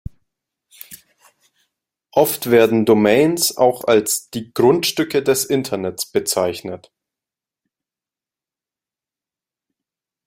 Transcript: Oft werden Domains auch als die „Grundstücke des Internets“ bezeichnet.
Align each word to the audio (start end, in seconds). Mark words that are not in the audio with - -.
Oft 2.11 2.49
werden 2.49 2.85
Domains 2.87 3.55
auch 3.57 3.83
als 3.83 4.31
die 4.31 4.51
„Grundstücke 4.51 5.21
des 5.21 5.45
Internets“ 5.45 6.07
bezeichnet. 6.07 6.91